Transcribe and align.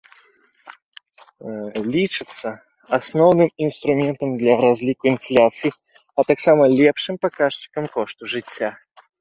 Лічыцца 1.95 2.49
асноўным 2.97 3.49
інструментам 3.67 4.29
для 4.41 4.53
разліку 4.65 5.03
інфляцыі, 5.13 5.71
а 6.17 6.29
таксама 6.33 6.63
лепшым 6.81 7.15
паказчыкам 7.27 7.85
кошту 7.99 8.23
жыцця. 8.35 8.69